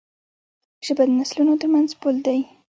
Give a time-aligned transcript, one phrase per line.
[0.85, 2.39] ژبه د نسلونو ترمنځ پُل دی.